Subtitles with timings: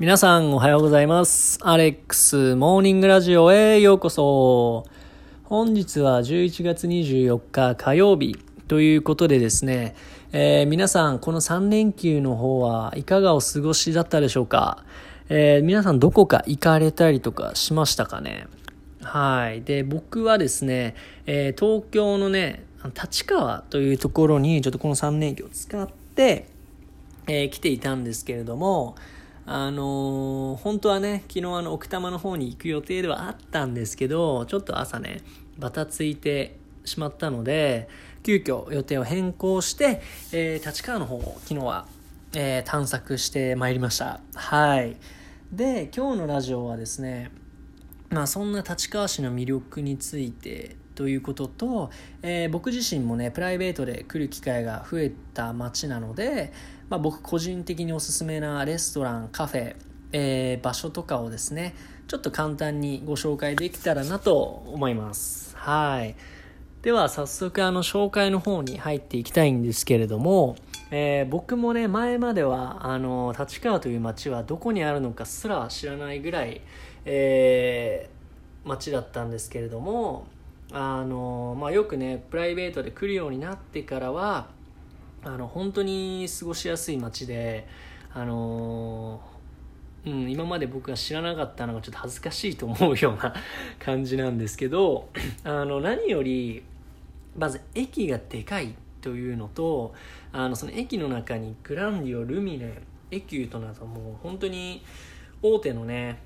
[0.00, 1.60] 皆さんおはようございます。
[1.62, 4.84] アレックスモーニングラジオへようこそ。
[5.44, 8.36] 本日は11月24日火曜日
[8.66, 9.94] ということでですね、
[10.32, 14.84] えー皆さんこの3連休の方はいかがお過ごしだったでしょうか、
[15.28, 18.48] えー皆さんどこか行かれたりとかしましたかね？
[19.00, 19.62] はい。
[19.62, 22.64] で、僕はですね、えー東京のね、
[23.00, 26.48] 立川というところにちょっとこの3連休を使って、
[27.28, 28.96] え来ていたんですけれども、
[29.46, 35.20] あのー本当はね、昨日あの奥多摩の方に行く予定ではあったんですけど、ちょっと朝ね、
[35.58, 37.88] バタついてしまったので、
[38.22, 40.00] 急遽予定を変更して、
[40.32, 41.86] えー立川の方を昨日は、
[42.34, 44.20] えー探索してまいりました。
[44.34, 44.96] はい。
[45.52, 47.30] で、今日のラジオはですね、
[48.14, 51.90] まあ、そんな立川市の魅力についてということと、
[52.22, 56.52] えー僕自身もねプライベートで来る機会が増えた街なので、
[56.88, 59.76] まあ、僕個人的におすすめなレストランカフェ、
[60.12, 61.74] えー場所とかをですね
[62.06, 65.56] ちょっと簡単にご紹介できたらなと思います。
[65.56, 66.14] はい。
[66.82, 70.54] では早速あの紹介の方に入っていきたいんですけれども、
[70.96, 76.60] えー僕もね前まではあの立川という街はどこにあるのかすら知らないぐらい、
[77.04, 78.14] えー
[78.66, 80.26] 街だったんですけれども
[80.72, 84.46] あの、まあ、よくねプライベートで来るようになってからは
[85.22, 87.66] あの本当に過ごしやすい街で
[88.14, 89.20] あの
[90.06, 93.34] うん、今まで僕が知らなかったのがちょっと恥ずかしいと思うような
[93.78, 95.10] 感じなんですけど
[95.44, 96.62] あの何より
[97.36, 98.74] まず駅がでかい。
[99.04, 99.92] というのと
[100.32, 102.80] あのその駅の中にグランディオルミネ
[103.10, 104.82] エキューとなどもう本当に
[105.42, 106.22] 大手のね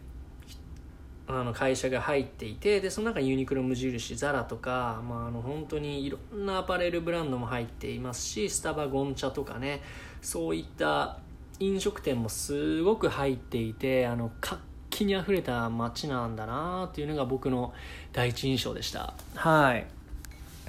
[1.26, 9.82] あの会社が入っていてでその中にユニクロ無印ザラとか、まあ、あの本当にいろんなアパレルブランドも入っていますしスタバゴンチャとかね
[10.22, 11.18] そういった
[11.58, 17.74] 飲食店もすごく入っていてあの活気にあふれた街なんだなっていうのが僕の
[18.12, 19.14] 第一印象でした。
[19.34, 19.86] はい。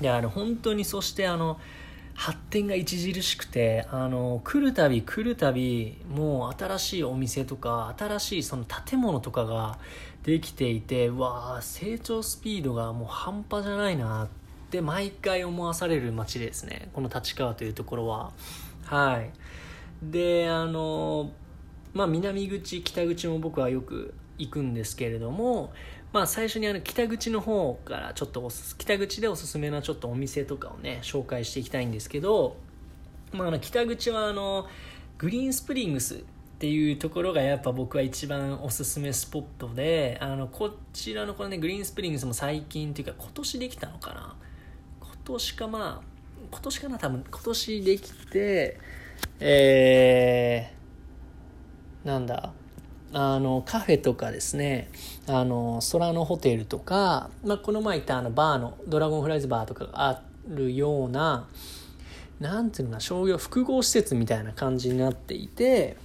[0.02, 1.60] であの本当にそしてあの
[2.20, 9.80] 発展が著しくてあの来るたび来るたびもう新しいお店とか新しいその建物とかが
[10.24, 14.28] できていてうわあ成長スピードがもう半端じゃないなっ
[14.70, 16.90] て毎回思わされる街ですね。
[16.92, 18.34] この立川というところは。
[18.84, 19.32] はい。
[20.04, 21.32] であの
[21.94, 25.72] まあ南口北口も僕はよく行くんですけれども
[26.12, 32.58] まあ最初にあの北口の方からちょっと北口でおすすめなちょっとお店とかをね紹介していきたいんですけど、
[33.32, 34.68] まあ、あの北口はあの
[35.18, 36.18] グリーンスプリングスっ
[36.60, 44.36] ていうところがやっぱ僕は一番おすすめスポットであのこちらのこのねグリーンスプリングスも最近っていうか今年できたのかな。
[45.00, 46.10] 今年かまあ
[46.52, 48.80] 今年かな多分今年できて
[49.40, 52.52] えー、なんだ？
[53.14, 54.90] あのカフェとかですね
[55.28, 61.48] あの空のホテルとか、まあ、この前行ったあのバーのドラゴンフライズバーとかがあるような
[62.40, 65.98] なんていうのかな商業複合施設みたいな感じになっていて、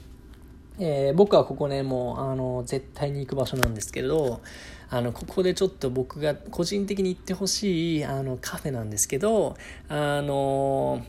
[0.78, 4.40] えー僕はここねもうあの絶対に行く場所なんですけど
[4.90, 9.56] あのここでちょっと僕が個人的に行ってほしいあのカフェなんですけど
[9.88, 11.04] あの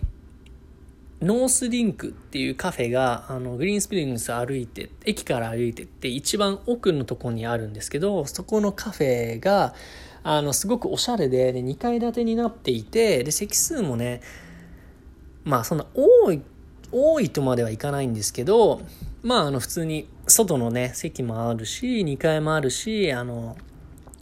[1.25, 9.74] ノースリンクっていうカフェがあのグリーンスプリングス歩いて駅から歩いてって一番奥のとこにあるんですけどそこのカフェが
[10.22, 14.22] あのすごくおしゃれでで2階建てになっていてで席数もね
[15.44, 16.44] まあそんな多い
[16.91, 18.81] 多いとまではいかないんですけど
[19.24, 23.58] まああの普通に外のね席もあるし2階もあるしあの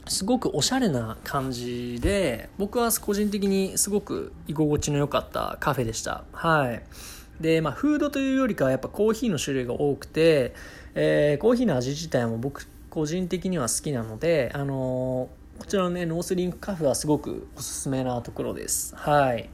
[0.07, 6.23] すごくおしゃれな感じで僕は個人的にすごく居心地の良かったカフェでした。
[6.33, 6.83] はい。
[7.39, 10.53] でまあフードというよりかはやっぱコーヒーの種類が多くて、
[10.95, 18.95] えーコーヒーの味自体も僕個人的には好きなのであのーこちらのねノースリンクカフェはすごくおすすめなところです。
[18.95, 19.49] はい。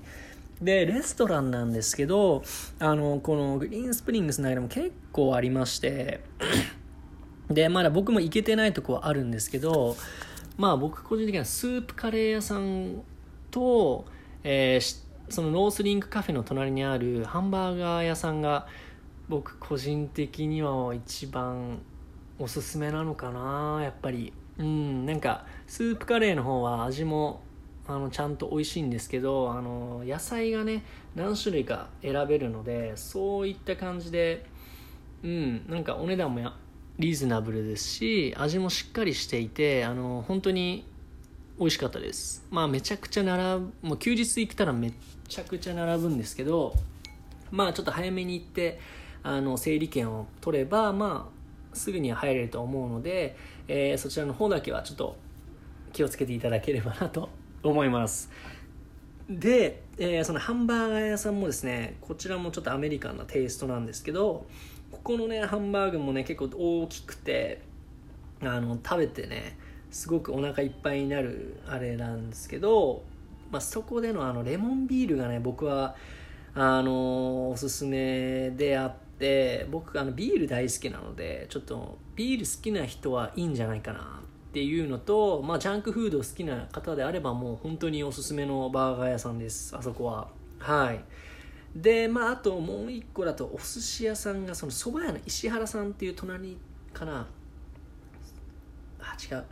[0.61, 2.43] でレストランなんですけど
[2.79, 6.19] あのこのグリーンスプリングスの間も結構ありまして
[7.49, 9.95] でまだ僕も行けてないとこはあるんですけど
[10.59, 13.01] まあ僕個人的にはスープカレー屋さん
[13.49, 14.05] と、
[14.43, 18.65] えーそのノースリンクカフェの隣にあるハンバーガー屋さんが
[19.27, 21.81] 僕個人的には一番
[22.39, 24.33] おすすめなのかなやっぱり。
[24.57, 27.41] うんなんかスープカレーの方は味も
[27.87, 30.83] あのちゃんと美味しいんですけどあの野菜がね
[31.15, 34.45] 何種類か選べるのでそういった感じで
[35.23, 36.53] うんなんかお値段もや
[36.99, 40.85] リーズナブルですし味もしっかりしていてあの本当に
[41.57, 42.45] 美味しかったです。
[42.51, 44.91] まあめちゃくちゃ並ぶもう休日行ったらめ
[45.27, 46.73] ちゃくちゃ並ぶんですけど
[47.51, 48.79] まあちょっと早めに行って
[49.23, 51.29] あの整理券を取ればま
[51.73, 53.37] あすぐには入れると思うので、
[53.69, 55.17] えー、そちらの方だけはちょっと
[55.93, 57.29] 気をつけていただければなと
[57.63, 58.29] 思います。
[59.29, 64.47] で、えー、そのハンバーガー屋さんもですねこちらもちょっとアメリカンなテイストなんですけど
[64.91, 67.61] ここのねハンバーグもね結構大きくて
[68.41, 69.57] あの食べてね
[69.91, 73.03] すごくお腹いっぱいになるあれなんですけど、
[73.51, 75.95] まあ、そこでのあのレモンビールがね僕は
[76.53, 83.99] あのおすすめであって僕あのビール大好きなのでちょっとビール好きな人はいいんじゃないかな
[84.49, 90.27] っていうのと、まあ、ジャンクフード好きな方であればもう本当におすすめのバーガー屋さんですあそこは。
[90.57, 90.99] はい。
[91.75, 96.57] でまああともう一個だとお寿司屋さんがその蕎麦屋の石原さんっていう隣
[96.93, 97.27] かな
[98.99, 99.43] あ違う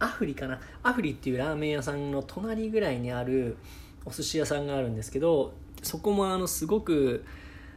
[0.00, 0.60] アフリかな？
[0.82, 3.56] アフリっていうラーメン屋さんの隣ぐらいにある
[4.04, 7.24] お寿司屋さんがあるんですけどそこもあのすごく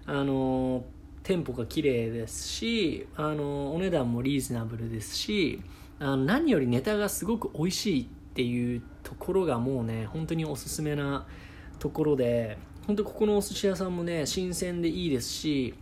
[0.06, 0.86] あの
[1.24, 5.62] 店舗が綺麗ですしあのお値段もリーズナブルですし
[6.00, 11.26] あの何よりネタがすごく美味しいっていうところがもうね本当におすすめな
[11.80, 15.74] ところで本当ここのお寿司屋さんもね新鮮でいいですし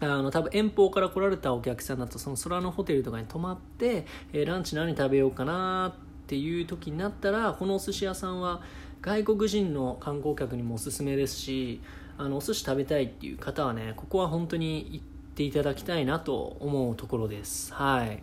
[0.00, 8.62] あの多分遠方から来られたお客さんだとその空のホテルとかに泊まって、えー、ランチ何食べようかなっていう時になったらこのお寿司屋さんは
[9.00, 11.80] 外国人の観光客にもおすすめですし
[12.18, 15.04] あのお寿司食べたいっていう方はねここは本当に行っ
[15.34, 17.72] ていただきたいなと思うところです。
[17.72, 18.22] はい。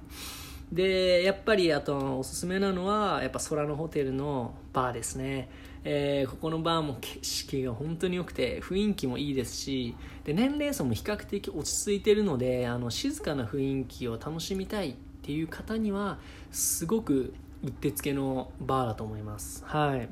[0.71, 5.49] でやっぱりあとおすすめなのはやっぱ空のホテルのバーですね。
[5.83, 9.95] えー、ここのバーも景色が本当に良くて雰囲気もいいですし
[10.25, 16.19] で年齢層も比較的落ち着いてるのであの静かな雰囲気を楽しみたいっていう方には
[16.51, 17.33] すごく
[17.63, 19.63] うってつけのバーだと思います。
[19.65, 20.09] はい。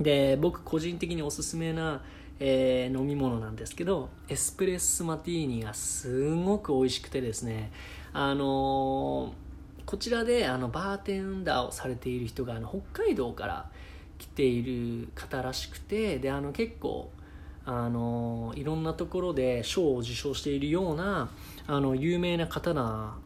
[0.00, 2.02] で僕個人的におすすめな、
[2.38, 7.72] えー、飲み物なんですけどエスプレッソマティーニがすごく美味しくてですね
[8.12, 13.70] あのー、こちらであのバーテンダーをされている人があの北海道から
[14.18, 14.62] 来てい
[15.00, 17.10] る方らしくてであの結構
[17.64, 21.30] あのいろんなところで賞を受賞しているような
[21.66, 23.18] あの有名な方な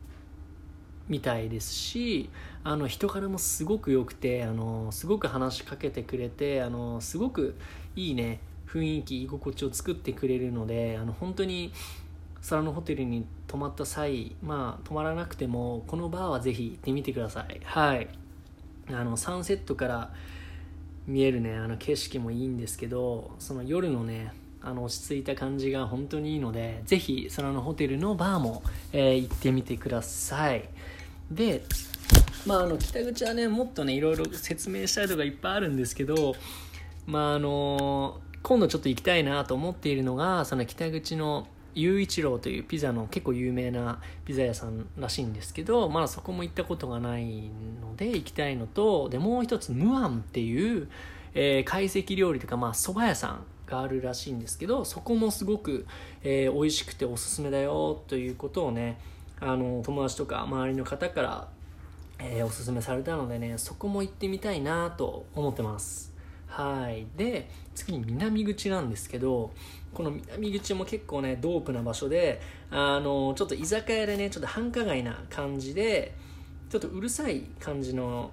[1.09, 2.29] みたいですし
[2.65, 7.57] あの人柄もすごく良くてあのすごく話しかけてくれてあのすごく
[7.97, 11.73] いいね雰囲気居心地を作ってくれるのであの本当に
[12.49, 17.61] 空のホテルに泊まった際まあ泊まらなくてもこのバーはぜひ行ってみてください。
[17.65, 18.09] はい。
[18.91, 20.13] あのサンセットから
[21.07, 28.63] 見えるねあの景色もいいんですけどその夜のねあの落ち着いた感じが本当にいいのでぜひ空のホテルのバーも、
[28.93, 30.69] えー、行ってみてください。
[31.31, 31.65] で
[32.47, 36.35] まああの北口はねもっとねいろいろ説明したいとかいっぱいあるんですけど
[37.07, 50.89] まああの今度ちょっと行きたいなと思っているのがその北口の雄一郎というピザの結構有名なピザ屋さんらしいんですけどまだそこも行ったことがないので行きたいのとでもう一つムアンっていう、
[51.35, 55.87] えー、懐石料理とかまあ蕎麦屋さんがあるらしいんですけどそこもすごく、
[56.23, 58.99] えー、美味しくておすすめだよということをね
[59.41, 61.49] あの友達とか周りの方から、
[62.19, 66.12] えー、おすすめされたのでねそこも行ってみたいなと思ってます。
[66.53, 67.07] はい。
[67.17, 69.53] で次に南口なんですけど
[69.95, 72.41] この南口も結構ねドープな場所で
[72.71, 76.15] あのちょっと居酒屋でねちょっと繁華街な感じで
[76.69, 78.31] ちょっとうるさい感じの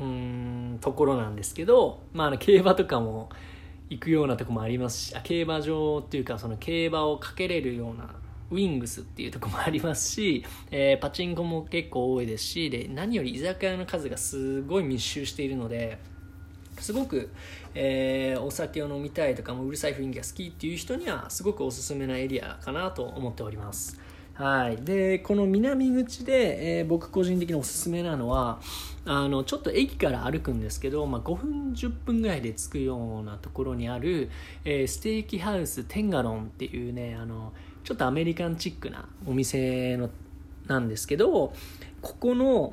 [0.00, 3.28] うんところなんですけど、まあ、あの競馬とかも
[3.90, 8.14] 行くようなとこもありますしあ競馬場っていうかその競馬をかけれるような
[8.50, 15.98] ウィングスっていうとこもありますし、えー、パチンコも結構多いですしで何より居酒屋の数がすごい密集しているので
[16.82, 17.30] すごく、
[17.74, 24.00] えー、お酒を飲みたいとかもうるさい雰囲気が好きっていう人にはすごくおすすめなエリアかなと思っております。
[24.34, 28.60] はい、でこの南口で、えー、僕個人的におすすめなのは
[29.04, 34.30] あのちょっと駅から歩くんですけど、まあ、5分10分ぐらいで着くようなところにある、
[34.64, 37.52] えー、ステーキハウステンガロンっていうねあの
[37.84, 40.08] ちょっとアメリカンチックなお店の
[40.66, 41.52] なんですけど
[42.00, 42.72] ここの、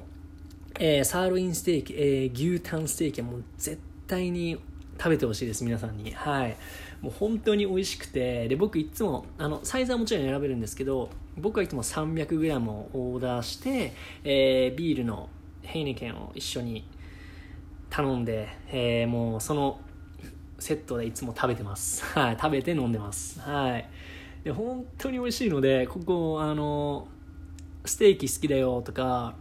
[0.80, 4.60] えー、サーロインステーキ、えー、牛タンステーキはもう絶対に
[4.98, 6.58] 食べてほしいです皆さんにはい
[7.02, 13.94] もう本当に美味しくてで僕いつもあのサイズはもちろん選べるんですけど僕はいつも 300g をオーダーして、
[14.26, 15.30] えー、ビールの
[15.62, 16.86] ヘイネケンを一緒に
[17.90, 19.80] 頼んで、えー、もうその
[20.60, 22.04] セットでいつも食べてます。
[22.18, 23.40] はい、食べて飲んでます。
[23.40, 23.90] はい。
[24.44, 27.08] で、本当に美味しいので、ここ、あの、
[27.86, 29.36] ステーキ好きだよとか、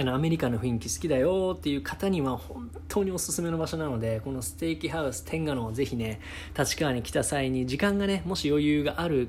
[0.00, 6.20] アメリカの雰囲気好きだよっていう方には本当におすすめの場所なので、このステーキハウス天下のをぜひね、
[6.58, 9.28] 立川に来た際に時間がね、もし余裕がある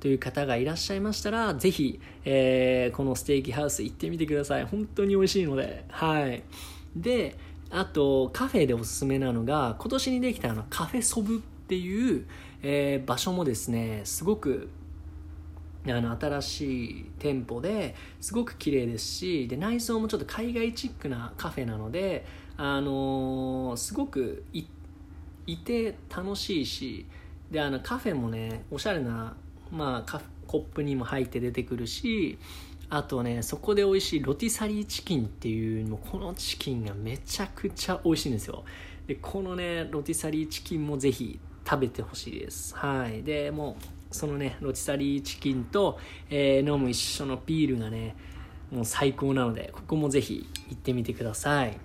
[0.00, 4.64] という方がいらっしゃいましたら、ぜひ、えー、このステーキハウス行ってみてください。
[4.64, 5.84] 本当に美味しいので。
[5.88, 6.42] はい。
[6.96, 7.36] で、
[7.70, 12.26] あと、カフェでおすすめなのが、今年にできたあのカフェソブっていう、
[12.62, 14.68] えー、場所もですね、すごく
[15.92, 22.24] あの新しい店舗ですごく綺麗ですしで内装もちょっと海外チックなカフェなので、
[22.56, 27.06] あのー、すごくいて楽しいし
[27.50, 29.36] であのカフェもねおしゃれな、
[29.70, 32.38] まあ、コップにも入って出てくるし
[32.88, 38.64] あとねそこで美味しいロティサリーチキンっていうもこのチキンがめちゃくちゃ美味しいんですよ。
[39.06, 41.38] でこのねロティサリーチキンもぜひ
[41.68, 42.74] 食べてほしいです。
[42.76, 43.22] はい。
[43.22, 45.98] でもうそのねロティサリーチキンと、
[46.30, 48.14] えー、飲む一緒のビールがね
[48.70, 51.78] もう最高なのでここもぜひ行ってみてください。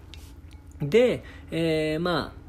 [0.82, 2.40] で、えー、まあ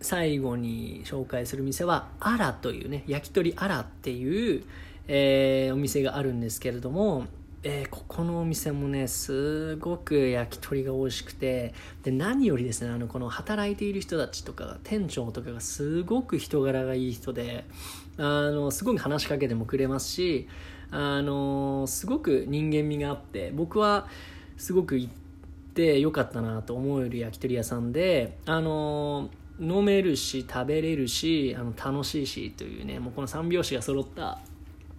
[0.00, 4.64] 最後に紹介する店はアラというね焼き鳥アラっていう、
[5.08, 7.26] えー、お店があるんですけれども
[7.62, 17.66] えー、ここのお店もねすごく焼き鳥が美味しくてで何よりですねあのこの働いている人たちとか店長とかがすごく人柄がいい人で
[18.16, 20.48] あのすごく話しかけてもくれますし
[20.90, 24.08] あのすごく人間味があって僕は
[24.56, 25.12] すごく行っ
[25.74, 29.28] てよかったなと思える焼き鳥屋さんであの
[29.60, 34.38] 飲めるし食べれるしあの楽しいしというねもうこの3拍子が揃った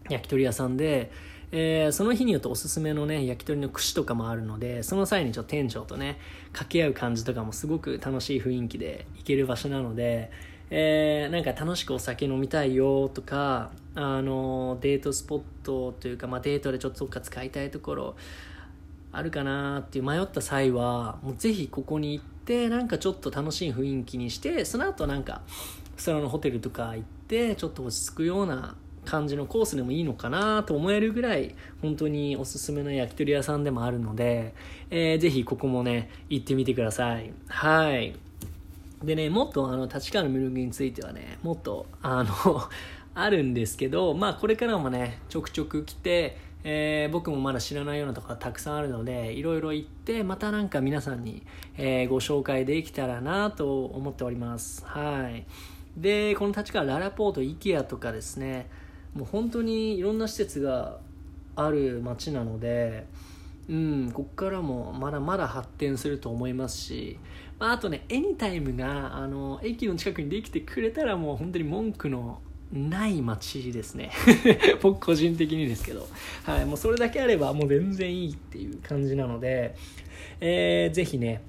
[0.09, 1.11] 焼き鳥屋さんで
[1.53, 6.17] えー、その日によっておすすめのね、焼き鳥の串とかもあるので、その際にちょっと店長とね、
[6.53, 10.31] 掛け合う感じとかもすごく楽しい雰囲気で行ける場所なので、
[10.70, 18.15] えー、なんか楽しくお酒飲みたいよとか、あの、デートスポットというか、まあ、デートでちょっとどっか使いたいところ、
[19.12, 25.41] あるかなっていう迷った際は、もうぜひここに行って、なんかちょっと楽しい雰囲気にして、その後なんか、
[25.98, 34.53] そのホテルとか行って、ちょっと落ち着くような感じのコースでもいいのかなと思えるぐらい本当におすすめの焼き鳥屋さんでもあるので、
[34.89, 37.34] えー、ぜひここもね行ってみてください。
[37.48, 38.15] はい。
[39.03, 42.34] でねもっとあの立川のミルクについてはねもっとあの
[43.15, 51.41] あるんですけどまあこれからもねちょくちょく来てえー、僕もまだ知らないようなところがたくさんあるのでいろいろ行ってまたなんか皆さんに、
[51.75, 54.86] えー、ご紹介できたらなと思っております。
[54.86, 55.46] はい。
[55.98, 58.70] でこの立川ララポート IKEA とかですね
[59.13, 60.99] もう本当にいろんな施設が
[61.55, 63.05] ある街なので、
[63.69, 67.19] うん、ここからもまだまだ発展すると思いますし、
[67.59, 72.41] まあ、あとね、エニタイムがあの駅の近くにできてくれたらもう本当に文句の
[72.71, 74.11] ない街ですね。
[74.81, 76.07] 僕個人的にですけど、
[76.43, 79.75] はい、もうそれだけあればもう全然いいっていう感じなので、
[80.39, 81.41] えー、ぜひね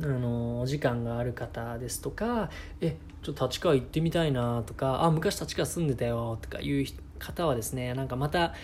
[0.00, 6.86] あのお時間がある方ですとかえちょっと立川行ってみたいなとかあ昔立川住んでたよとかいう
[7.18, 8.54] 方はですねなんかまた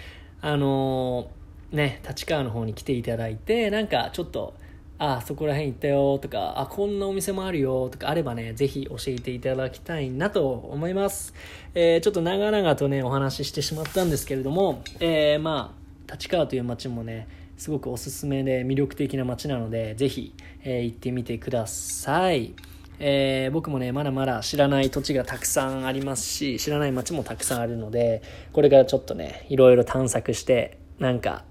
[0.41, 1.31] あの
[1.71, 4.55] ね立川の方に来ていただいてなんかちょっと
[5.01, 11.35] あそこら辺行ったよとかあこんなお店もあるよとかあればねぜひ教えていただきたいなと思います、
[11.75, 15.73] えー、ちょっと長々とねお話ししてしまったんですけれども、えー、ま
[16.09, 17.29] あ立川という街もね
[17.59, 22.55] すごくおすすめで魅力的な街なので、ぜひ、えー、行ってみてください。
[23.01, 28.23] えー、僕もね、まだまだ知らない土地がたくさんありますし、知らない街もたくさんあるので、
[28.53, 31.45] これからちょっとね、いろいろ探索して、なんか、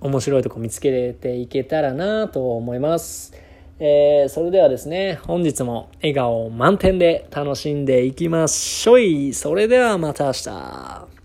[0.00, 3.32] 面白いとこ見つけていけたらなと思います。
[3.80, 9.34] えー、それではですね、本日も笑顔満点で楽しんでいきましょい。
[9.34, 11.17] それではまた明日。